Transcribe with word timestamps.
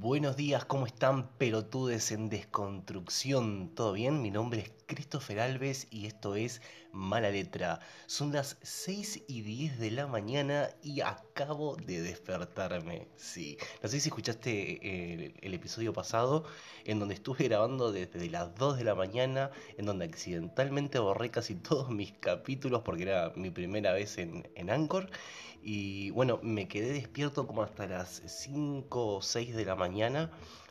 Buenos 0.00 0.36
días, 0.36 0.64
¿cómo 0.64 0.86
están 0.86 1.26
pelotudes 1.38 2.12
en 2.12 2.28
desconstrucción? 2.28 3.74
¿Todo 3.74 3.94
bien? 3.94 4.22
Mi 4.22 4.30
nombre 4.30 4.60
es 4.60 4.72
Christopher 4.86 5.40
Alves 5.40 5.88
y 5.90 6.06
esto 6.06 6.36
es 6.36 6.62
Mala 6.92 7.30
Letra. 7.30 7.80
Son 8.06 8.32
las 8.32 8.58
6 8.62 9.24
y 9.26 9.42
10 9.42 9.80
de 9.80 9.90
la 9.90 10.06
mañana 10.06 10.70
y 10.84 11.00
acabo 11.00 11.74
de 11.74 12.00
despertarme. 12.00 13.08
Sí, 13.16 13.58
no 13.82 13.88
sé 13.88 13.98
si 13.98 14.08
escuchaste 14.08 15.14
el, 15.14 15.34
el 15.40 15.54
episodio 15.54 15.92
pasado 15.92 16.44
en 16.84 17.00
donde 17.00 17.16
estuve 17.16 17.48
grabando 17.48 17.90
desde 17.90 18.30
las 18.30 18.54
2 18.54 18.78
de 18.78 18.84
la 18.84 18.94
mañana, 18.94 19.50
en 19.78 19.86
donde 19.86 20.04
accidentalmente 20.04 21.00
borré 21.00 21.32
casi 21.32 21.56
todos 21.56 21.90
mis 21.90 22.12
capítulos 22.12 22.82
porque 22.84 23.02
era 23.02 23.32
mi 23.34 23.50
primera 23.50 23.92
vez 23.94 24.16
en, 24.18 24.48
en 24.54 24.70
Anchor. 24.70 25.10
Y 25.60 26.10
bueno, 26.10 26.38
me 26.40 26.68
quedé 26.68 26.92
despierto 26.92 27.48
como 27.48 27.64
hasta 27.64 27.88
las 27.88 28.22
5 28.24 29.16
o 29.16 29.20
6 29.20 29.56
de 29.56 29.64
la 29.64 29.74
mañana 29.74 29.87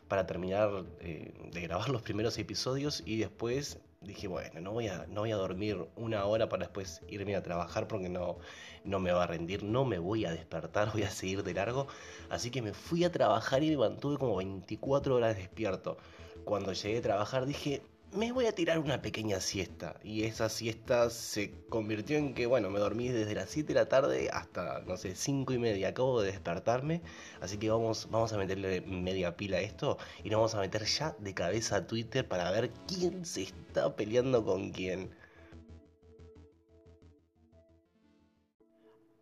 para 0.08 0.26
terminar 0.26 0.84
eh, 1.00 1.32
de 1.52 1.60
grabar 1.60 1.88
los 1.90 2.02
primeros 2.02 2.38
episodios 2.38 3.02
y 3.04 3.18
después 3.18 3.78
dije, 4.00 4.28
bueno, 4.28 4.60
no 4.60 4.72
voy, 4.72 4.88
a, 4.88 5.06
no 5.08 5.22
voy 5.22 5.32
a 5.32 5.36
dormir 5.36 5.86
una 5.96 6.24
hora 6.24 6.48
para 6.48 6.64
después 6.64 7.02
irme 7.08 7.36
a 7.36 7.42
trabajar 7.42 7.88
porque 7.88 8.08
no, 8.08 8.38
no 8.84 9.00
me 9.00 9.12
va 9.12 9.24
a 9.24 9.26
rendir, 9.26 9.64
no 9.64 9.84
me 9.84 9.98
voy 9.98 10.24
a 10.24 10.30
despertar, 10.30 10.92
voy 10.92 11.02
a 11.02 11.10
seguir 11.10 11.42
de 11.42 11.54
largo. 11.54 11.88
Así 12.30 12.50
que 12.50 12.62
me 12.62 12.72
fui 12.72 13.04
a 13.04 13.12
trabajar 13.12 13.62
y 13.62 13.70
me 13.70 13.76
mantuve 13.76 14.18
como 14.18 14.36
24 14.36 15.14
horas 15.14 15.36
despierto. 15.36 15.98
Cuando 16.44 16.72
llegué 16.72 16.98
a 16.98 17.02
trabajar 17.02 17.46
dije, 17.46 17.82
me 18.12 18.32
voy 18.32 18.46
a 18.46 18.52
tirar 18.52 18.78
una 18.78 19.02
pequeña 19.02 19.40
siesta. 19.40 19.98
Y 20.02 20.24
esa 20.24 20.48
siesta 20.48 21.10
se 21.10 21.52
convirtió 21.68 22.16
en 22.16 22.34
que, 22.34 22.46
bueno, 22.46 22.70
me 22.70 22.78
dormí 22.78 23.08
desde 23.08 23.34
las 23.34 23.50
7 23.50 23.68
de 23.68 23.74
la 23.74 23.88
tarde 23.88 24.30
hasta, 24.32 24.80
no 24.80 24.96
sé, 24.96 25.14
5 25.14 25.52
y 25.52 25.58
media. 25.58 25.88
Acabo 25.88 26.20
de 26.20 26.32
despertarme. 26.32 27.02
Así 27.40 27.58
que 27.58 27.70
vamos, 27.70 28.08
vamos 28.10 28.32
a 28.32 28.38
meterle 28.38 28.80
media 28.80 29.36
pila 29.36 29.58
a 29.58 29.60
esto. 29.60 29.98
Y 30.24 30.30
nos 30.30 30.38
vamos 30.38 30.54
a 30.54 30.60
meter 30.60 30.84
ya 30.84 31.16
de 31.18 31.34
cabeza 31.34 31.76
a 31.76 31.86
Twitter 31.86 32.26
para 32.26 32.50
ver 32.50 32.70
quién 32.86 33.24
se 33.26 33.42
está 33.42 33.94
peleando 33.96 34.44
con 34.44 34.70
quién. 34.70 35.10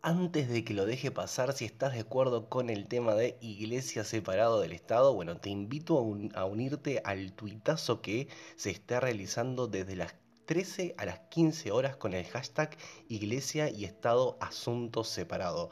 Antes 0.07 0.47
de 0.47 0.63
que 0.63 0.73
lo 0.73 0.85
deje 0.85 1.11
pasar, 1.11 1.51
si 1.51 1.65
estás 1.65 1.91
de 1.91 1.99
acuerdo 1.99 2.47
con 2.47 2.69
el 2.69 2.87
tema 2.87 3.13
de 3.13 3.37
iglesia 3.41 4.05
separado 4.05 4.61
del 4.61 4.71
Estado, 4.71 5.13
bueno, 5.13 5.35
te 5.35 5.49
invito 5.49 5.97
a, 5.97 6.01
un, 6.01 6.31
a 6.33 6.45
unirte 6.45 7.01
al 7.03 7.33
tuitazo 7.33 8.01
que 8.01 8.29
se 8.55 8.69
está 8.69 9.01
realizando 9.01 9.67
desde 9.67 9.97
las 9.97 10.15
13 10.45 10.95
a 10.97 11.03
las 11.03 11.19
15 11.27 11.73
horas 11.73 11.97
con 11.97 12.13
el 12.13 12.23
hashtag 12.23 12.77
Iglesia 13.09 13.69
y 13.69 13.83
Estado 13.83 14.37
Asunto 14.39 15.03
Separado. 15.03 15.71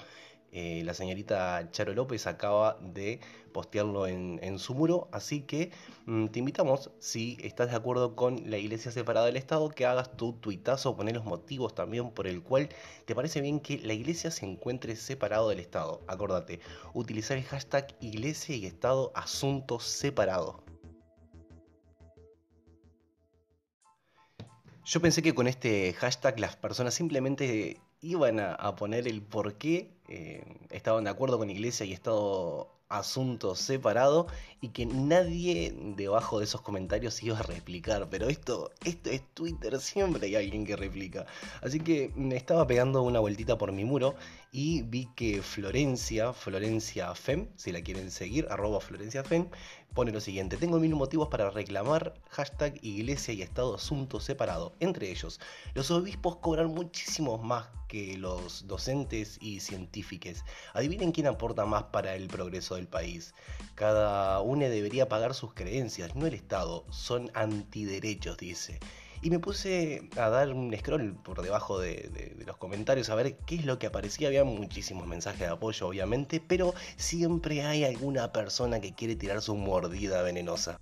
Eh, 0.57 0.83
la 0.85 0.93
señorita 0.93 1.69
Charo 1.71 1.93
López 1.93 2.27
acaba 2.27 2.77
de 2.79 3.19
postearlo 3.51 4.07
en, 4.07 4.57
su 4.57 4.73
muro, 4.73 5.09
así 5.11 5.41
que 5.41 5.71
mm, 6.05 6.27
te 6.27 6.39
invitamos, 6.39 6.91
si 6.99 7.37
estás 7.41 7.71
de 7.71 7.75
acuerdo 7.75 8.15
con 8.15 8.49
la 8.49 8.57
iglesia 8.57 8.89
separada 8.89 9.25
del 9.25 9.35
Estado, 9.35 9.67
que 9.67 9.85
hagas 9.85 10.15
tu 10.15 10.31
tuitazo, 10.31 10.95
poner 10.95 11.15
los 11.15 11.25
motivos 11.25 11.75
también 11.75 12.09
por 12.11 12.25
el 12.25 12.41
cual 12.41 12.69
te 13.03 13.13
parece 13.13 13.41
bien 13.41 13.59
que 13.59 13.79
la 13.79 13.91
iglesia 13.91 14.31
se 14.31 14.45
encuentre 14.45 14.95
separado 14.95 15.49
del 15.49 15.59
Estado. 15.59 16.01
Acordate, 16.07 16.61
utilizar 16.93 17.35
el 17.35 17.43
hashtag 17.43 17.93
iglesia 17.99 18.55
y 18.55 18.65
Estado 18.65 19.11
asunto 19.13 19.81
separado. 19.81 20.63
Yo 24.85 25.01
pensé 25.01 25.21
que 25.21 25.35
con 25.35 25.47
este 25.47 25.91
hashtag 25.93 26.39
las 26.39 26.55
personas 26.55 26.93
simplemente 26.93 27.81
iban 28.05 28.39
a, 28.39 28.75
poner 28.75 29.07
el 29.07 29.21
por 29.21 29.55
qué 29.55 29.91
eh, 30.07 30.43
estaban 30.69 31.05
de 31.05 31.09
acuerdo 31.09 31.37
con 31.37 31.49
Iglesia 31.49 31.85
y 31.85 31.93
Estado 31.93 32.75
asunto 32.87 33.55
separado 33.55 34.27
y 34.61 34.69
que 34.69 34.85
nadie 34.85 35.73
debajo 35.95 36.37
de 36.39 36.45
esos 36.45 36.61
comentarios 36.61 37.21
iba 37.23 37.39
a 37.39 37.41
replicar. 37.41 38.07
Pero 38.09 38.29
esto, 38.29 38.71
esto 38.83 39.09
es 39.09 39.21
Twitter, 39.33 39.79
siempre 39.79 40.27
hay 40.27 40.35
alguien 40.35 40.65
que 40.65 40.75
replica. 40.75 41.25
Así 41.61 41.79
que 41.79 42.11
me 42.15 42.35
estaba 42.35 42.67
pegando 42.67 43.01
una 43.01 43.19
vueltita 43.19 43.57
por 43.57 43.71
mi 43.71 43.85
muro 43.85 44.15
y 44.51 44.83
vi 44.83 45.07
que 45.15 45.41
Florencia, 45.41 46.33
Florencia 46.33 47.13
Fem, 47.15 47.47
si 47.55 47.71
la 47.71 47.81
quieren 47.81 48.11
seguir, 48.11 48.47
arroba 48.49 48.79
Florencia 48.79 49.23
Fem, 49.23 49.47
pone 49.93 50.11
lo 50.11 50.21
siguiente, 50.21 50.57
tengo 50.57 50.79
mil 50.79 50.93
motivos 50.93 51.29
para 51.29 51.49
reclamar 51.49 52.13
hashtag 52.29 52.77
iglesia 52.83 53.33
y 53.33 53.41
estado 53.41 53.75
asunto 53.75 54.19
separado. 54.19 54.73
Entre 54.79 55.09
ellos, 55.09 55.39
los 55.73 55.89
obispos 55.89 56.35
cobran 56.37 56.67
muchísimos 56.67 57.41
más 57.41 57.67
que 57.95 58.17
los 58.17 58.67
docentes 58.67 59.37
y 59.39 59.61
científicos. 59.61 60.43
Adivinen 60.73 61.13
quién 61.13 61.27
aporta 61.27 61.65
más 61.65 61.83
para 61.83 62.13
el 62.15 62.27
progreso 62.27 62.75
del 62.75 62.89
país. 62.89 63.33
Cada 63.73 64.41
uno 64.41 64.67
debería 64.67 65.07
pagar 65.07 65.33
sus 65.33 65.53
creencias, 65.53 66.13
no 66.13 66.27
el 66.27 66.33
Estado. 66.33 66.83
Son 66.89 67.31
antiderechos, 67.33 68.35
dice. 68.35 68.81
Y 69.21 69.29
me 69.29 69.39
puse 69.39 70.09
a 70.17 70.27
dar 70.27 70.51
un 70.51 70.75
scroll 70.77 71.15
por 71.23 71.41
debajo 71.41 71.79
de, 71.79 72.35
los 72.45 72.57
comentarios 72.57 73.09
a 73.09 73.15
ver 73.15 73.37
qué 73.45 73.55
es 73.55 73.65
lo 73.65 73.79
que 73.79 73.87
aparecía. 73.87 74.27
Había 74.27 74.43
muchísimos 74.43 75.07
mensajes 75.07 75.39
de 75.39 75.53
apoyo, 75.53 75.87
obviamente, 75.87 76.43
pero 76.45 76.73
siempre 76.97 77.63
hay 77.63 77.85
alguna 77.85 78.33
persona 78.33 78.81
que 78.81 78.93
quiere 78.93 79.15
tirar 79.15 79.41
su 79.41 79.55
mordida 79.55 80.21
venenosa. 80.21 80.81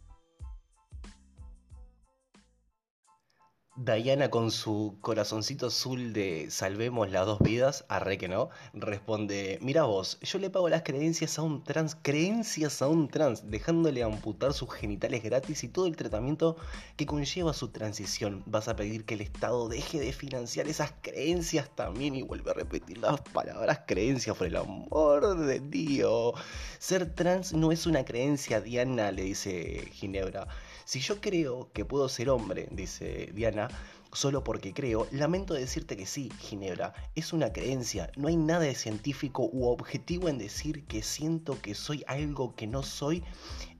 Diana 3.75 4.29
con 4.29 4.51
su 4.51 4.97
corazoncito 5.01 5.65
azul 5.65 6.13
de 6.13 6.51
salvemos 6.51 7.09
las 7.09 7.25
dos 7.25 7.39
vidas, 7.39 7.85
arre 7.89 8.19
que 8.19 8.27
no, 8.27 8.51
responde, 8.73 9.57
mira 9.63 9.85
vos, 9.85 10.19
yo 10.21 10.37
le 10.37 10.51
pago 10.51 10.69
las 10.69 10.83
creencias 10.83 11.39
a 11.39 11.41
un 11.41 11.63
trans, 11.63 11.97
creencias 11.99 12.83
a 12.83 12.87
un 12.87 13.07
trans, 13.07 13.49
dejándole 13.49 14.03
amputar 14.03 14.53
sus 14.53 14.71
genitales 14.71 15.23
gratis 15.23 15.63
y 15.63 15.69
todo 15.69 15.87
el 15.87 15.95
tratamiento 15.95 16.55
que 16.97 17.07
conlleva 17.07 17.51
su 17.53 17.69
transición. 17.69 18.43
Vas 18.45 18.67
a 18.67 18.75
pedir 18.75 19.05
que 19.05 19.15
el 19.15 19.21
Estado 19.21 19.67
deje 19.67 19.99
de 19.99 20.13
financiar 20.13 20.67
esas 20.67 20.93
creencias 21.01 21.75
también 21.75 22.13
y 22.13 22.21
vuelve 22.21 22.51
a 22.51 22.53
repetir 22.53 22.99
las 22.99 23.21
palabras 23.21 23.81
creencias 23.87 24.37
por 24.37 24.45
el 24.45 24.55
amor 24.55 25.35
de 25.35 25.59
Dios. 25.59 26.33
Ser 26.77 27.15
trans 27.15 27.53
no 27.53 27.71
es 27.71 27.87
una 27.87 28.05
creencia, 28.05 28.61
Diana, 28.61 29.11
le 29.11 29.23
dice 29.23 29.87
Ginebra. 29.93 30.47
Si 30.85 30.99
yo 30.99 31.21
creo 31.21 31.71
que 31.73 31.85
puedo 31.85 32.09
ser 32.09 32.29
hombre, 32.29 32.67
dice 32.71 33.31
Diana, 33.33 33.69
solo 34.11 34.43
porque 34.43 34.73
creo, 34.73 35.07
lamento 35.11 35.53
decirte 35.53 35.97
que 35.97 36.05
sí, 36.05 36.29
Ginebra, 36.39 36.93
es 37.15 37.33
una 37.33 37.51
creencia, 37.51 38.11
no 38.15 38.27
hay 38.27 38.35
nada 38.35 38.61
de 38.61 38.75
científico 38.75 39.49
u 39.51 39.67
objetivo 39.67 40.29
en 40.29 40.37
decir 40.37 40.85
que 40.85 41.01
siento 41.01 41.59
que 41.61 41.73
soy 41.73 42.03
algo 42.07 42.55
que 42.55 42.67
no 42.67 42.83
soy 42.83 43.23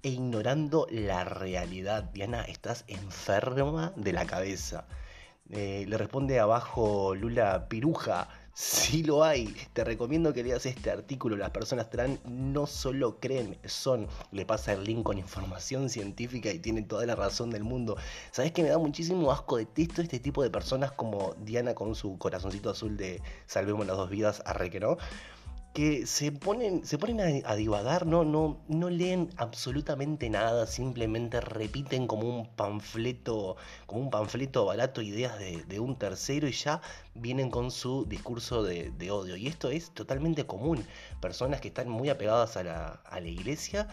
e 0.01 0.09
ignorando 0.09 0.87
la 0.89 1.23
realidad. 1.23 2.03
Diana, 2.05 2.43
estás 2.43 2.83
enferma 2.87 3.93
de 3.95 4.13
la 4.13 4.25
cabeza. 4.25 4.85
Eh, 5.49 5.85
le 5.87 5.97
responde 5.97 6.39
abajo 6.39 7.15
Lula 7.15 7.67
Piruja. 7.67 8.27
Sí 8.55 9.01
lo 9.01 9.23
hay. 9.23 9.55
Te 9.73 9.83
recomiendo 9.83 10.31
que 10.31 10.43
leas 10.43 10.67
este 10.67 10.91
artículo. 10.91 11.35
Las 11.35 11.49
personas 11.49 11.89
trans 11.89 12.19
no 12.23 12.67
solo 12.67 13.19
creen, 13.19 13.57
son. 13.65 14.07
Le 14.31 14.45
pasa 14.45 14.73
el 14.73 14.83
link 14.83 15.01
con 15.01 15.17
información 15.17 15.89
científica 15.89 16.51
y 16.51 16.59
tiene 16.59 16.83
toda 16.83 17.07
la 17.07 17.15
razón 17.15 17.49
del 17.49 17.63
mundo. 17.63 17.97
¿Sabes 18.29 18.51
que 18.51 18.61
me 18.61 18.69
da 18.69 18.77
muchísimo 18.77 19.31
asco? 19.31 19.57
Detesto 19.57 20.03
este 20.03 20.19
tipo 20.19 20.43
de 20.43 20.51
personas 20.51 20.91
como 20.91 21.33
Diana 21.39 21.73
con 21.73 21.95
su 21.95 22.19
corazoncito 22.19 22.69
azul 22.69 22.95
de 22.95 23.23
Salvemos 23.47 23.87
las 23.87 23.97
dos 23.97 24.11
vidas, 24.11 24.43
arre 24.45 24.69
que 24.69 24.79
no 24.79 24.97
que 25.73 26.05
se 26.05 26.31
ponen, 26.31 26.85
se 26.85 26.99
ponen 26.99 27.43
a, 27.45 27.55
divagar, 27.55 28.05
¿no? 28.05 28.23
No, 28.23 28.59
no 28.67 28.89
leen 28.91 29.29
absolutamente 29.37 30.29
nada, 30.29 30.67
simplemente 30.67 31.41
repiten 31.41 32.05
como 32.05 32.29
un 32.29 32.47
panfleto, 32.47 33.57
como 33.87 34.01
un 34.01 34.11
panfleto 34.11 34.65
barato 34.65 35.01
ideas 35.01 35.39
de, 35.39 35.79
un 35.79 35.97
tercero 35.97 36.47
y 36.47 36.51
ya 36.51 36.79
vienen 37.15 37.49
con 37.49 37.71
su 37.71 38.05
discurso 38.05 38.61
de, 38.63 38.91
de, 38.91 39.09
odio. 39.09 39.35
Y 39.35 39.47
esto 39.47 39.71
es 39.71 39.91
totalmente 39.91 40.45
común. 40.45 40.85
Personas 41.19 41.59
que 41.59 41.69
están 41.69 41.89
muy 41.89 42.09
apegadas 42.09 42.55
a 42.55 42.63
la, 42.63 43.01
a 43.05 43.19
la 43.19 43.27
iglesia 43.27 43.87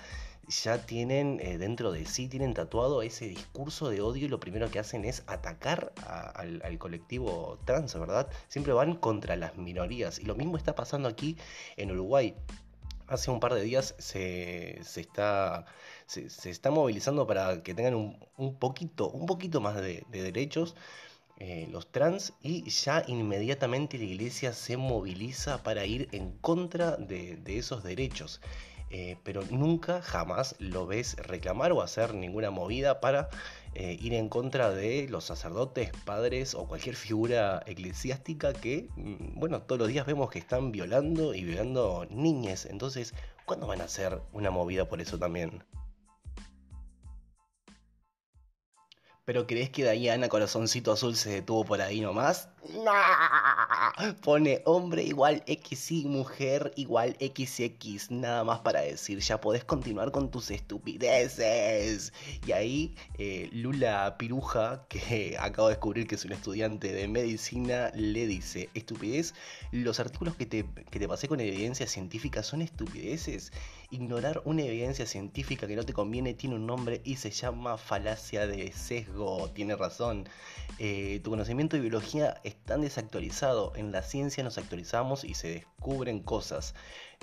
ya 0.50 0.84
tienen 0.84 1.40
eh, 1.40 1.58
dentro 1.58 1.92
de 1.92 2.04
sí, 2.06 2.28
tienen 2.28 2.54
tatuado 2.54 3.02
ese 3.02 3.26
discurso 3.26 3.88
de 3.88 4.00
odio 4.00 4.26
y 4.26 4.28
lo 4.28 4.40
primero 4.40 4.70
que 4.70 4.78
hacen 4.78 5.04
es 5.04 5.22
atacar 5.26 5.92
al, 6.04 6.78
colectivo 6.78 7.58
trans, 7.64 7.98
¿verdad? 7.98 8.28
Siempre 8.48 8.72
van 8.72 8.96
contra 8.96 9.36
las 9.36 9.56
minorías. 9.56 10.18
Y 10.18 10.24
lo 10.24 10.34
mismo 10.34 10.56
está 10.56 10.74
pasando 10.74 11.08
aquí 11.08 11.36
en 11.76 11.90
Uruguay. 11.90 12.34
Hace 13.06 13.30
un 13.30 13.40
par 13.40 13.54
de 13.54 13.62
días 13.62 13.94
se, 13.98 14.80
está, 14.80 15.66
se, 16.06 16.50
está 16.50 16.70
movilizando 16.70 17.26
para 17.26 17.62
que 17.62 17.74
tengan 17.74 17.94
un, 18.36 18.54
poquito, 18.56 19.10
un 19.10 19.26
poquito 19.26 19.60
más 19.60 19.76
de, 19.76 20.04
derechos. 20.10 20.76
Eh, 21.38 21.66
los 21.70 21.90
trans 21.90 22.34
y 22.42 22.68
ya 22.68 23.02
inmediatamente 23.06 23.96
la 23.96 24.04
iglesia 24.04 24.52
se 24.52 24.76
moviliza 24.76 25.62
para 25.62 25.86
ir 25.86 26.06
en 26.12 26.32
contra 26.32 26.96
de 26.98 27.40
esos 27.46 27.82
derechos. 27.82 28.42
Eh, 28.90 29.16
pero 29.22 29.42
nunca 29.50 30.02
jamás 30.02 30.56
lo 30.58 30.86
ves 30.86 31.16
reclamar 31.16 31.70
o 31.72 31.80
hacer 31.80 32.12
ninguna 32.12 32.50
movida 32.50 33.00
para 33.00 33.28
eh, 33.74 33.96
ir 34.00 34.14
en 34.14 34.28
contra 34.28 34.70
de 34.70 35.06
los 35.08 35.24
sacerdotes, 35.24 35.92
padres 36.04 36.54
o 36.54 36.66
cualquier 36.66 36.96
figura 36.96 37.62
eclesiástica 37.66 38.52
que, 38.52 38.88
mm, 38.96 39.38
bueno, 39.38 39.62
todos 39.62 39.78
los 39.78 39.88
días 39.88 40.06
vemos 40.06 40.30
que 40.30 40.40
están 40.40 40.72
violando 40.72 41.34
y 41.34 41.44
violando 41.44 42.04
niñas. 42.10 42.66
Entonces, 42.66 43.14
¿Cuándo 43.50 43.66
van 43.66 43.80
a 43.80 43.86
hacer 43.86 44.22
una 44.32 44.52
movida 44.52 44.88
por 44.88 45.00
eso 45.00 45.18
también? 45.18 45.64
¿Pero 49.24 49.48
crees 49.48 49.70
que 49.70 49.90
Diana 49.90 50.28
Corazoncito 50.28 50.92
Azul 50.92 51.16
se 51.16 51.30
detuvo 51.30 51.64
por 51.64 51.80
ahí 51.80 52.00
nomás? 52.00 52.48
Pone 54.22 54.62
hombre 54.66 55.02
igual 55.02 55.42
XY, 55.46 56.04
mujer 56.06 56.72
igual 56.76 57.16
XX. 57.18 58.10
Nada 58.10 58.44
más 58.44 58.60
para 58.60 58.80
decir, 58.82 59.18
ya 59.20 59.40
podés 59.40 59.64
continuar 59.64 60.12
con 60.12 60.30
tus 60.30 60.50
estupideces. 60.50 62.12
Y 62.46 62.52
ahí 62.52 62.94
eh, 63.18 63.48
Lula 63.52 64.16
Piruja, 64.18 64.84
que 64.88 65.36
acabo 65.40 65.68
de 65.68 65.74
descubrir 65.74 66.06
que 66.06 66.16
es 66.16 66.24
un 66.24 66.32
estudiante 66.32 66.92
de 66.92 67.08
medicina, 67.08 67.90
le 67.94 68.26
dice, 68.26 68.68
estupidez, 68.74 69.34
los 69.72 69.98
artículos 69.98 70.36
que 70.36 70.46
te, 70.46 70.66
que 70.90 70.98
te 70.98 71.08
pasé 71.08 71.28
con 71.28 71.40
evidencia 71.40 71.86
científica 71.86 72.42
son 72.42 72.62
estupideces. 72.62 73.52
Ignorar 73.90 74.42
una 74.44 74.62
evidencia 74.62 75.06
científica 75.06 75.66
que 75.66 75.76
no 75.76 75.84
te 75.84 75.92
conviene 75.92 76.34
tiene 76.34 76.56
un 76.56 76.66
nombre 76.66 77.00
y 77.04 77.16
se 77.16 77.30
llama 77.30 77.76
falacia 77.76 78.46
de 78.46 78.70
sesgo. 78.72 79.50
Tiene 79.50 79.74
razón. 79.76 80.28
Eh, 80.78 81.20
tu 81.24 81.30
conocimiento 81.30 81.76
de 81.76 81.82
biología 81.82 82.40
tan 82.56 82.80
desactualizado. 82.80 83.72
En 83.76 83.92
la 83.92 84.02
ciencia 84.02 84.44
nos 84.44 84.58
actualizamos 84.58 85.24
y 85.24 85.34
se 85.34 85.48
descubren 85.48 86.20
cosas. 86.20 86.74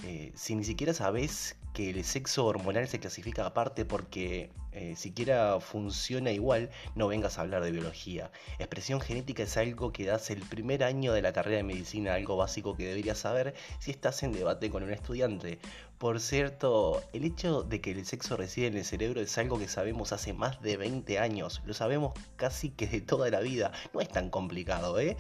Eh, 0.04 0.32
si 0.36 0.56
ni 0.56 0.64
siquiera 0.64 0.94
sabes 0.94 1.58
que 1.74 1.90
el 1.90 2.04
sexo 2.04 2.46
hormonal 2.46 2.88
se 2.88 3.00
clasifica 3.00 3.46
aparte 3.46 3.86
porque 3.86 4.52
eh, 4.72 4.96
siquiera 4.96 5.60
funciona 5.60 6.32
igual, 6.32 6.70
no 6.96 7.08
vengas 7.08 7.38
a 7.38 7.42
hablar 7.42 7.64
de 7.64 7.72
biología. 7.72 8.32
Expresión 8.60 9.02
genética 9.02 9.44
es 9.44 9.58
algo 9.58 9.92
que 9.92 10.06
das 10.06 10.30
el 10.30 10.42
primer 10.42 10.84
año 10.84 11.14
de 11.14 11.22
la 11.24 11.34
carrera 11.34 11.58
de 11.58 11.64
medicina, 11.64 12.14
algo 12.14 12.38
básico 12.38 12.76
que 12.76 12.88
deberías 12.88 13.18
saber 13.18 13.56
si 13.80 13.92
estás 13.92 14.22
en 14.24 14.34
debate 14.34 14.70
con 14.70 14.84
un 14.84 14.92
estudiante. 14.92 15.60
Por 15.98 16.20
cierto, 16.20 17.02
el 17.12 17.24
hecho 17.26 17.64
de 17.64 17.82
que 17.82 17.90
el 17.90 18.06
sexo 18.06 18.38
reside 18.38 18.68
en 18.68 18.78
el 18.78 18.86
cerebro 18.86 19.20
es 19.20 19.36
algo 19.40 19.58
que 19.58 19.68
sabemos 19.68 20.12
hace 20.12 20.32
más 20.32 20.62
de 20.62 20.78
20 20.78 21.18
años, 21.18 21.64
lo 21.66 21.74
sabemos 21.74 22.14
casi 22.36 22.70
que 22.70 22.86
de 22.86 23.02
toda 23.02 23.32
la 23.32 23.40
vida, 23.40 23.72
no 23.96 24.02
es 24.02 24.08
tan 24.08 24.30
complicado, 24.30 25.00
¿eh? 25.00 25.18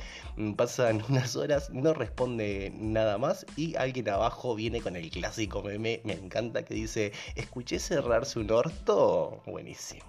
Pasan 0.55 1.03
unas 1.09 1.35
horas, 1.35 1.71
no 1.71 1.95
responde 1.95 2.71
nada 2.75 3.17
más 3.17 3.47
y 3.55 3.75
alguien 3.75 4.07
abajo 4.09 4.53
viene 4.53 4.79
con 4.79 4.95
el 4.95 5.09
clásico 5.09 5.63
meme, 5.63 6.01
me 6.03 6.13
encanta 6.13 6.63
que 6.63 6.75
dice, 6.75 7.11
escuché 7.35 7.79
cerrarse 7.79 8.37
un 8.37 8.51
orto, 8.51 9.41
buenísimo. 9.47 10.05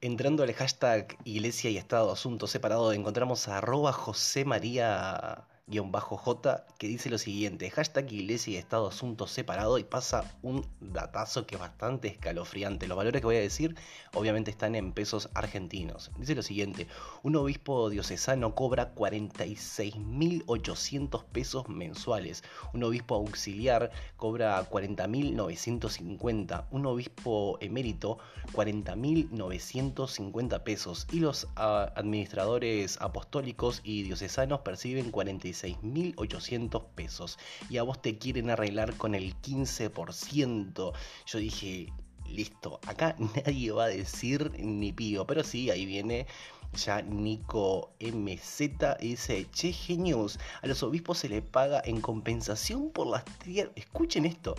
Entrando 0.00 0.44
al 0.44 0.52
hashtag 0.54 1.18
Iglesia 1.24 1.70
y 1.70 1.76
Estado 1.76 2.12
Asunto 2.12 2.46
Separado, 2.46 2.92
encontramos 2.92 3.48
a 3.48 3.58
arroba 3.58 3.92
José 3.92 4.44
María 4.44 5.48
J 5.70 6.64
que 6.78 6.88
dice 6.88 7.10
lo 7.10 7.18
siguiente, 7.18 7.70
hashtag 7.70 8.12
iglesia 8.12 8.54
y 8.54 8.56
estado 8.56 8.88
asunto 8.88 9.28
separado 9.28 9.78
y 9.78 9.84
pasa 9.84 10.24
un 10.42 10.66
datazo 10.80 11.46
que 11.46 11.54
es 11.54 11.60
bastante 11.60 12.08
escalofriante. 12.08 12.88
Los 12.88 12.96
valores 12.96 13.20
que 13.20 13.26
voy 13.26 13.36
a 13.36 13.40
decir 13.40 13.76
obviamente 14.14 14.50
están 14.50 14.74
en 14.74 14.90
pesos 14.92 15.28
argentinos. 15.34 16.10
Dice 16.18 16.34
lo 16.34 16.42
siguiente, 16.42 16.88
un 17.22 17.36
obispo 17.36 17.88
diocesano 17.88 18.56
cobra 18.56 18.92
46.800 18.94 21.24
pesos 21.26 21.68
mensuales, 21.68 22.42
un 22.74 22.82
obispo 22.82 23.14
auxiliar 23.14 23.92
cobra 24.16 24.68
40.950, 24.68 26.64
un 26.70 26.86
obispo 26.86 27.58
emérito 27.60 28.18
40.950 28.54 30.64
pesos 30.64 31.06
y 31.12 31.20
los 31.20 31.46
ah, 31.54 31.92
administradores 31.94 33.00
apostólicos 33.00 33.80
y 33.84 34.02
diocesanos 34.02 34.62
perciben 34.62 35.12
46 35.12 35.59
6.800 35.62 36.84
pesos 36.94 37.38
y 37.68 37.78
a 37.78 37.82
vos 37.82 38.00
te 38.00 38.18
quieren 38.18 38.50
arreglar 38.50 38.96
con 38.96 39.14
el 39.14 39.34
15%. 39.40 40.92
Yo 41.26 41.38
dije, 41.38 41.92
listo, 42.28 42.80
acá 42.86 43.16
nadie 43.36 43.72
va 43.72 43.84
a 43.84 43.88
decir 43.88 44.52
ni 44.58 44.92
pío, 44.92 45.26
pero 45.26 45.44
sí, 45.44 45.70
ahí 45.70 45.86
viene 45.86 46.26
ya 46.74 47.02
Nico 47.02 47.90
MZ 48.00 48.98
dice, 49.00 49.46
che 49.52 49.72
genios, 49.72 50.38
a 50.62 50.66
los 50.66 50.82
obispos 50.82 51.18
se 51.18 51.28
les 51.28 51.42
paga 51.42 51.82
en 51.84 52.00
compensación 52.00 52.90
por 52.90 53.06
las 53.06 53.24
tierras, 53.24 53.72
escuchen 53.76 54.24
esto, 54.24 54.54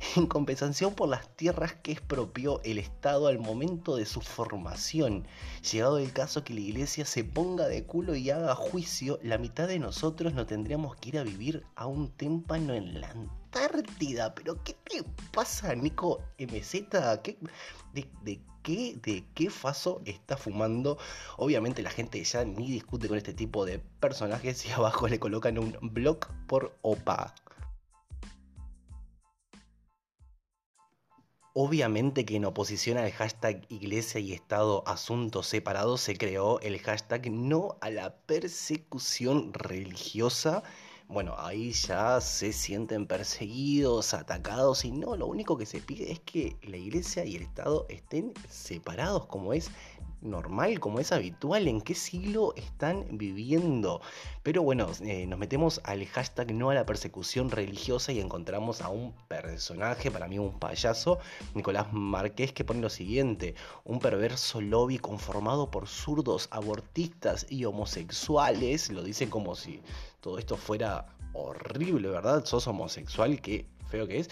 en 0.16 0.26
compensación 0.26 0.94
por 0.94 1.08
las 1.08 1.28
tierras 1.36 1.74
que 1.74 1.92
expropió 1.92 2.60
el 2.64 2.78
Estado 2.78 3.26
al 3.26 3.38
momento 3.38 3.96
de 3.96 4.06
su 4.06 4.20
formación. 4.20 5.26
Llegado 5.70 5.98
el 5.98 6.12
caso 6.12 6.44
que 6.44 6.54
la 6.54 6.60
iglesia 6.60 7.04
se 7.04 7.24
ponga 7.24 7.66
de 7.66 7.84
culo 7.84 8.14
y 8.14 8.30
haga 8.30 8.54
juicio, 8.54 9.18
la 9.22 9.38
mitad 9.38 9.68
de 9.68 9.78
nosotros 9.78 10.34
no 10.34 10.46
tendríamos 10.46 10.96
que 10.96 11.10
ir 11.10 11.18
a 11.18 11.24
vivir 11.24 11.64
a 11.74 11.86
un 11.86 12.10
témpano 12.10 12.74
en 12.74 13.00
la 13.00 13.10
Antártida. 13.10 14.34
Pero 14.34 14.62
¿qué 14.62 14.74
te 14.84 15.02
pasa, 15.32 15.74
Nico 15.74 16.20
MZ? 16.38 17.20
¿Qué, 17.22 17.38
de, 17.92 18.06
de 18.22 18.40
qué, 18.66 18.98
de 19.00 19.24
qué 19.34 19.48
faso 19.48 20.02
está 20.04 20.36
fumando. 20.36 20.98
Obviamente 21.36 21.82
la 21.82 21.90
gente 21.90 22.22
ya 22.24 22.44
ni 22.44 22.72
discute 22.72 23.06
con 23.06 23.16
este 23.16 23.32
tipo 23.32 23.64
de 23.64 23.78
personajes 23.78 24.66
y 24.66 24.70
abajo 24.72 25.06
le 25.06 25.20
colocan 25.20 25.58
un 25.58 25.78
blog 25.80 26.18
por 26.48 26.76
OPA. 26.82 27.32
Obviamente 31.54 32.26
que 32.26 32.36
en 32.36 32.44
oposición 32.44 32.98
al 32.98 33.10
hashtag 33.12 33.64
Iglesia 33.70 34.20
y 34.20 34.32
Estado 34.32 34.82
Asuntos 34.86 35.46
Separados 35.46 36.02
se 36.02 36.18
creó 36.18 36.60
el 36.60 36.78
hashtag 36.80 37.30
No 37.30 37.78
a 37.80 37.88
la 37.88 38.16
persecución 38.26 39.54
religiosa 39.54 40.64
bueno, 41.08 41.34
ahí 41.38 41.72
ya 41.72 42.20
se 42.20 42.52
sienten 42.52 43.06
perseguidos, 43.06 44.12
atacados 44.12 44.84
y 44.84 44.90
no, 44.90 45.16
lo 45.16 45.26
único 45.26 45.56
que 45.56 45.64
se 45.64 45.80
pide 45.80 46.10
es 46.10 46.20
que 46.20 46.56
la 46.62 46.76
iglesia 46.76 47.24
y 47.24 47.36
el 47.36 47.42
Estado 47.42 47.86
estén 47.88 48.32
separados 48.48 49.26
como 49.26 49.52
es 49.52 49.70
normal, 50.20 50.80
como 50.80 50.98
es 50.98 51.12
habitual, 51.12 51.68
en 51.68 51.80
qué 51.80 51.94
siglo 51.94 52.54
están 52.56 53.06
viviendo. 53.12 54.00
Pero 54.42 54.62
bueno, 54.62 54.88
eh, 55.02 55.26
nos 55.26 55.38
metemos 55.38 55.80
al 55.84 56.04
hashtag 56.06 56.52
no 56.52 56.70
a 56.70 56.74
la 56.74 56.86
persecución 56.86 57.50
religiosa 57.50 58.12
y 58.12 58.20
encontramos 58.20 58.80
a 58.82 58.88
un 58.88 59.14
personaje, 59.28 60.10
para 60.10 60.26
mí 60.26 60.38
un 60.38 60.58
payaso, 60.58 61.18
Nicolás 61.54 61.92
Márquez, 61.92 62.52
que 62.52 62.64
pone 62.64 62.80
lo 62.80 62.90
siguiente, 62.90 63.54
un 63.84 64.00
perverso 64.00 64.60
lobby 64.60 64.98
conformado 64.98 65.70
por 65.70 65.86
zurdos, 65.86 66.48
abortistas 66.50 67.46
y 67.48 67.64
homosexuales, 67.64 68.90
lo 68.90 69.02
dice 69.02 69.30
como 69.30 69.54
si 69.54 69.80
todo 70.26 70.40
esto 70.40 70.56
fuera 70.56 71.06
horrible, 71.34 72.08
¿verdad? 72.08 72.44
Sos 72.44 72.66
homosexual, 72.66 73.40
que 73.40 73.64
feo 73.96 74.06
que 74.06 74.18
es, 74.18 74.28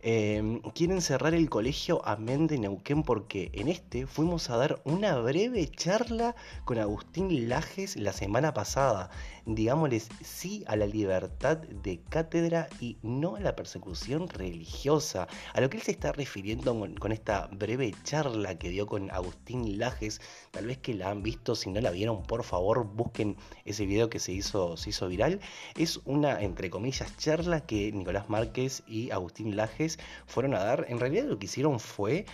em, 0.00 0.60
quieren 0.76 1.00
cerrar 1.02 1.34
el 1.34 1.50
colegio 1.50 2.00
Amén 2.04 2.46
de 2.46 2.58
Neuquén 2.58 3.02
porque 3.02 3.50
en 3.52 3.66
este 3.66 4.06
fuimos 4.06 4.48
a 4.48 4.56
dar 4.56 4.80
una 4.84 5.18
breve 5.18 5.68
charla 5.68 6.36
con 6.64 6.78
Agustín 6.78 7.48
Lajes 7.48 7.96
la 7.96 8.12
semana 8.12 8.54
pasada. 8.54 9.10
Digámosles 9.44 10.08
sí 10.22 10.62
a 10.66 10.76
la 10.76 10.86
libertad 10.86 11.56
de 11.56 12.00
cátedra 12.10 12.68
y 12.80 12.98
no 13.02 13.36
a 13.36 13.40
la 13.40 13.56
persecución 13.56 14.28
religiosa. 14.28 15.26
A 15.54 15.60
lo 15.60 15.70
que 15.70 15.78
él 15.78 15.82
se 15.82 15.92
está 15.92 16.12
refiriendo 16.12 16.78
con, 17.00 17.12
esta 17.12 17.48
breve 17.50 17.94
charla 18.04 18.58
que 18.58 18.68
dio 18.68 18.86
con 18.86 19.10
Agustín 19.10 19.78
Lajes, 19.78 20.20
tal 20.50 20.66
vez 20.66 20.78
que 20.78 20.94
la 20.94 21.10
han 21.10 21.22
visto, 21.22 21.56
si 21.56 21.70
no 21.70 21.80
la 21.80 21.90
vieron, 21.90 22.22
por 22.24 22.44
favor 22.44 22.84
busquen 22.84 23.36
ese 23.64 23.86
video 23.86 24.10
que 24.10 24.18
se 24.18 24.32
hizo, 24.32 24.76
se 24.76 24.90
hizo 24.90 25.08
viral. 25.08 25.40
Es 25.76 26.00
una, 26.04 26.40
entre 26.42 26.68
comillas, 26.68 27.16
charla 27.16 27.62
que 27.62 27.90
Nicolás 27.90 28.28
Márquez 28.28 28.82
y 28.86 29.07
Agustín 29.10 29.56
Lajes 29.56 29.98
fueron 30.26 30.54
a 30.54 30.64
dar, 30.64 30.86
en 30.88 31.00
realidad 31.00 31.24
lo 31.24 31.38
que 31.38 31.46
hicieron 31.46 31.80
fue 31.80 32.26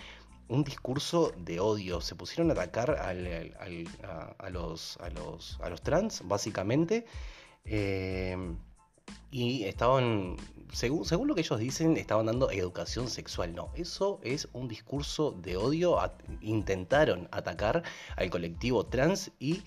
un 0.47 0.63
discurso 0.63 1.33
de 1.37 1.59
odio. 1.59 2.01
Se 2.01 2.15
pusieron 2.15 2.49
a 2.51 2.53
atacar 2.53 2.91
a, 2.91 3.13
los, 4.49 4.97
a, 4.97 5.09
los, 5.09 5.59
a 5.61 5.69
los 5.69 5.81
trans, 5.81 6.21
básicamente. 6.27 7.05
Eh, 7.65 8.37
y 9.31 9.65
estaban, 9.65 10.37
según, 10.71 11.05
según 11.05 11.27
lo 11.27 11.35
que 11.35 11.41
ellos 11.41 11.59
dicen, 11.59 11.97
estaban 11.97 12.27
dando 12.27 12.51
educación 12.51 13.09
sexual. 13.09 13.53
No, 13.53 13.71
eso 13.75 14.19
es 14.23 14.47
un 14.53 14.67
discurso 14.67 15.31
de 15.31 15.57
odio. 15.57 15.97
intentaron 16.41 17.27
atacar 17.31 17.83
al 18.15 18.29
colectivo 18.29 18.85
trans 18.85 19.31
y 19.39 19.63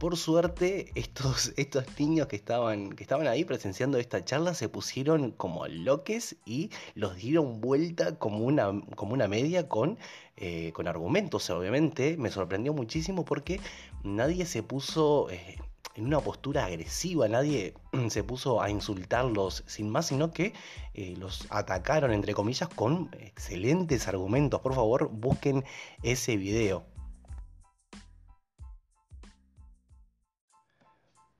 por 0.00 0.16
suerte, 0.16 0.90
estos, 0.94 1.52
estos 1.58 1.84
niños 1.98 2.26
que 2.26 2.34
estaban, 2.34 2.90
que 2.90 3.02
estaban 3.04 3.28
ahí 3.28 3.44
presenciando 3.44 3.98
esta 3.98 4.24
charla 4.24 4.54
se 4.54 4.70
pusieron 4.70 5.30
como 5.30 5.68
loques 5.68 6.36
y 6.46 6.70
los 6.94 7.16
dieron 7.16 7.60
vuelta 7.60 8.18
como 8.18 8.38
una, 8.38 8.72
como 8.96 9.12
una 9.12 9.28
media 9.28 9.68
con, 9.68 9.98
eh, 10.38 10.72
con 10.72 10.88
argumentos. 10.88 11.50
Obviamente 11.50 12.16
me 12.16 12.30
sorprendió 12.30 12.72
muchísimo 12.72 13.26
porque 13.26 13.60
nadie 14.02 14.46
se 14.46 14.62
puso 14.62 15.28
eh, 15.28 15.58
en 15.96 16.06
una 16.06 16.20
postura 16.20 16.64
agresiva, 16.64 17.28
nadie 17.28 17.74
se 18.08 18.24
puso 18.24 18.62
a 18.62 18.70
insultarlos 18.70 19.64
sin 19.66 19.90
más, 19.90 20.06
sino 20.06 20.30
que 20.32 20.54
eh, 20.94 21.14
los 21.18 21.46
atacaron, 21.50 22.12
entre 22.12 22.32
comillas, 22.32 22.70
con 22.70 23.10
excelentes 23.20 24.08
argumentos. 24.08 24.62
Por 24.62 24.74
favor, 24.74 25.10
busquen 25.12 25.62
ese 26.02 26.38
video. 26.38 26.86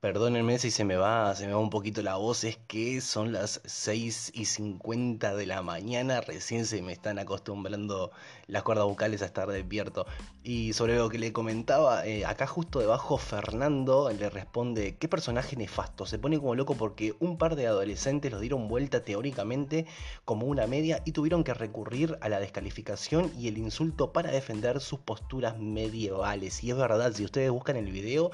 Perdónenme 0.01 0.57
si 0.57 0.71
se 0.71 0.83
me 0.83 0.95
va, 0.95 1.35
se 1.35 1.45
me 1.45 1.53
va 1.53 1.59
un 1.59 1.69
poquito 1.69 2.01
la 2.01 2.15
voz, 2.15 2.43
es 2.43 2.57
que 2.57 3.01
son 3.01 3.31
las 3.31 3.61
6 3.65 4.31
y 4.33 4.45
50 4.45 5.35
de 5.35 5.45
la 5.45 5.61
mañana, 5.61 6.21
recién 6.21 6.65
se 6.65 6.81
me 6.81 6.91
están 6.91 7.19
acostumbrando 7.19 8.09
las 8.47 8.63
cuerdas 8.63 8.85
vocales 8.85 9.21
a 9.21 9.25
estar 9.25 9.47
despierto. 9.47 10.07
Y 10.43 10.73
sobre 10.73 10.95
lo 10.95 11.07
que 11.09 11.19
le 11.19 11.31
comentaba, 11.31 12.03
eh, 12.07 12.25
acá 12.25 12.47
justo 12.47 12.79
debajo 12.79 13.19
Fernando 13.19 14.09
le 14.09 14.31
responde, 14.31 14.95
qué 14.97 15.07
personaje 15.07 15.55
nefasto, 15.55 16.07
se 16.07 16.17
pone 16.17 16.39
como 16.39 16.55
loco 16.55 16.73
porque 16.73 17.13
un 17.19 17.37
par 17.37 17.55
de 17.55 17.67
adolescentes 17.67 18.31
lo 18.31 18.39
dieron 18.39 18.67
vuelta 18.67 19.03
teóricamente 19.05 19.85
como 20.25 20.47
una 20.47 20.65
media 20.65 21.03
y 21.05 21.11
tuvieron 21.11 21.43
que 21.43 21.53
recurrir 21.53 22.17
a 22.21 22.29
la 22.29 22.39
descalificación 22.39 23.31
y 23.37 23.49
el 23.49 23.59
insulto 23.59 24.11
para 24.11 24.31
defender 24.31 24.79
sus 24.79 24.97
posturas 24.97 25.59
medievales. 25.59 26.63
Y 26.63 26.71
es 26.71 26.77
verdad, 26.77 27.13
si 27.13 27.23
ustedes 27.23 27.51
buscan 27.51 27.75
el 27.75 27.91
video, 27.91 28.31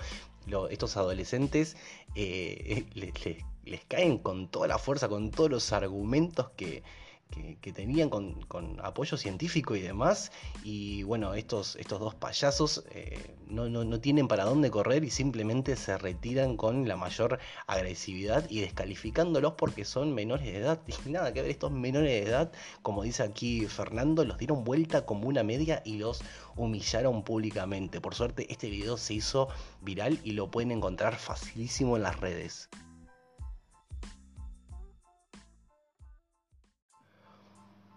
estos 0.69 0.97
adolescentes 0.97 1.77
eh, 2.15 2.85
les 3.65 3.85
caen 3.85 4.17
con 4.17 4.49
toda 4.49 4.67
la 4.67 4.77
fuerza, 4.77 5.09
con 5.09 5.31
todos 5.31 5.49
los 5.49 5.73
argumentos 5.73 6.49
que, 6.55 6.83
tenían 7.73 8.09
con, 8.09 8.79
apoyo 8.81 9.17
científico 9.17 9.75
y 9.75 9.81
demás. 9.81 10.31
Y 10.63 11.03
bueno, 11.03 11.33
estos, 11.33 11.75
estos 11.75 11.99
dos 11.99 12.15
payasos 12.15 12.83
eh, 12.91 13.35
no, 13.47 13.67
no, 13.69 13.99
tienen 13.99 14.27
para 14.27 14.45
dónde 14.45 14.71
correr 14.71 15.03
y 15.03 15.09
simplemente 15.09 15.75
se 15.75 15.97
retiran 15.97 16.57
con 16.57 16.87
la 16.87 16.97
mayor 16.97 17.39
agresividad 17.67 18.49
y 18.49 18.61
descalificándolos 18.61 19.53
porque 19.53 19.85
son 19.85 20.13
menores 20.13 20.45
de 20.45 20.57
edad. 20.57 20.81
Y 21.07 21.09
nada 21.09 21.31
que 21.31 21.41
ver, 21.41 21.51
estos 21.51 21.71
menores 21.71 22.09
de 22.09 22.29
edad, 22.29 22.51
como 22.81 23.03
dice 23.03 23.23
aquí 23.23 23.65
Fernando, 23.67 24.25
los 24.25 24.37
dieron 24.37 24.63
vuelta 24.63 25.05
como 25.05 25.27
una 25.27 25.43
media 25.43 25.81
y 25.85 25.97
los 25.97 26.21
humillaron 26.55 27.23
públicamente. 27.23 28.01
Por 28.01 28.13
suerte 28.13 28.51
este 28.51 28.69
video 28.69 28.97
se 28.97 29.13
hizo 29.13 29.47
viral 29.81 30.19
y 30.23 30.31
lo 30.31 30.51
pueden 30.51 30.71
encontrar 30.71 31.15
facilísimo 31.15 31.95
en 31.95 32.03
las 32.03 32.19
redes. 32.19 32.69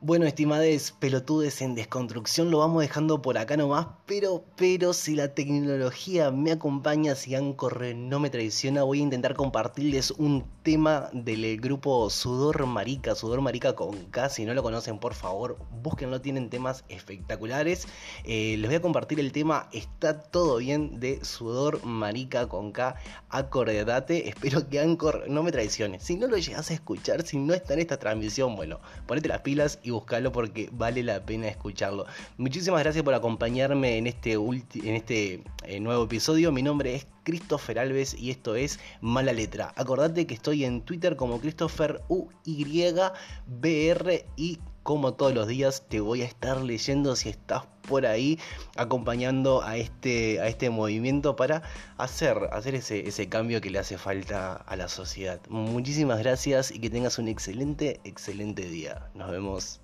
Bueno, 0.03 0.25
estimades 0.25 0.93
pelotudes 0.93 1.61
en 1.61 1.75
desconstrucción, 1.75 2.51
lo 2.51 2.61
vamos 2.61 2.81
dejando 2.81 3.21
por 3.21 3.37
acá 3.37 3.59
nomás, 3.59 3.89
pero, 4.11 4.43
pero 4.57 4.93
si 4.93 5.15
la 5.15 5.35
tecnología 5.35 6.33
me 6.33 6.51
acompaña, 6.51 7.15
si 7.15 7.37
Anchor 7.37 7.95
no 7.95 8.19
me 8.19 8.29
traiciona, 8.29 8.83
voy 8.83 8.99
a 8.99 9.03
intentar 9.03 9.35
compartirles 9.35 10.11
un 10.11 10.45
tema 10.65 11.11
del 11.13 11.61
grupo 11.61 12.11
Sudor 12.11 12.67
Marica, 12.67 13.15
Sudor 13.15 13.41
Marica 13.41 13.77
con 13.77 13.97
K, 14.07 14.29
si 14.29 14.45
no 14.45 14.53
lo 14.53 14.65
conocen 14.65 14.99
por 14.99 15.15
favor, 15.15 15.59
búsquenlo, 15.81 16.21
tienen 16.21 16.51
temas 16.51 16.85
espectaculares. 16.89 17.87
Eh, 18.25 18.57
les 18.59 18.69
voy 18.69 18.75
a 18.79 18.83
compartir 18.83 19.21
el 19.21 19.31
tema 19.31 19.69
Está 19.73 20.21
todo 20.21 20.57
bien 20.57 20.99
de 20.99 21.25
Sudor 21.25 21.85
Marica 21.87 22.49
con 22.49 22.73
K, 22.73 22.97
acordate, 23.29 24.29
espero 24.29 24.69
que 24.69 24.81
Anchor 24.81 25.31
no 25.31 25.45
me 25.45 25.53
traicione. 25.53 26.01
Si 26.01 26.17
no 26.17 26.27
lo 26.27 26.37
llegas 26.37 26.69
a 26.73 26.75
escuchar, 26.75 27.25
si 27.25 27.39
no 27.39 27.55
está 27.55 27.75
en 27.75 27.79
esta 27.79 28.01
transmisión, 28.01 28.57
bueno, 28.57 28.81
ponete 29.07 29.29
las 29.29 29.43
pilas 29.43 29.79
y 29.85 29.91
buscarlo 29.91 30.33
porque 30.33 30.69
vale 30.73 31.05
la 31.05 31.25
pena 31.25 31.47
escucharlo. 31.47 32.07
Muchísimas 32.39 32.83
gracias 32.83 33.05
por 33.05 33.15
acompañarme 33.15 34.00
en 34.01 34.07
este, 34.07 34.33
en 34.33 34.95
este 34.95 35.45
eh, 35.65 35.79
nuevo 35.79 36.05
episodio. 36.05 36.51
Mi 36.51 36.63
nombre 36.63 36.95
es 36.95 37.07
Christopher 37.23 37.79
Alves 37.79 38.15
y 38.15 38.31
esto 38.31 38.55
es 38.57 38.81
Mala 39.03 39.33
Letra. 39.33 39.73
Acordate 39.77 40.27
que 40.27 40.35
estoy 40.35 40.65
en 40.65 40.81
Twitter 40.81 41.17
como 41.17 41.39
Christopher 41.39 42.03
UYBR 42.09 42.35
y 44.37 44.59
como 44.83 45.13
todos 45.13 45.35
los 45.35 45.47
días 45.47 45.85
te 45.89 46.01
voy 46.01 46.23
a 46.23 46.25
estar 46.25 46.63
leyendo 46.63 47.15
si 47.15 47.29
estás 47.29 47.65
por 47.87 48.07
ahí 48.07 48.39
acompañando 48.77 49.63
a 49.63 49.77
este, 49.77 50.41
a 50.41 50.49
este 50.49 50.71
movimiento 50.71 51.37
para 51.37 51.63
hacer, 51.99 52.39
hacer 52.53 52.75
ese, 52.75 53.07
ese 53.07 53.29
cambio 53.29 53.61
que 53.61 53.69
le 53.69 53.81
hace 53.81 53.99
falta 53.99 54.55
a 54.55 54.77
la 54.77 54.89
sociedad. 54.89 55.41
Muchísimas 55.51 56.21
gracias 56.21 56.71
y 56.71 56.79
que 56.79 56.89
tengas 56.89 57.19
un 57.19 57.29
excelente, 57.29 58.01
excelente 58.05 58.63
día. 58.63 59.11
Nos 59.15 59.31
vemos. 59.31 59.81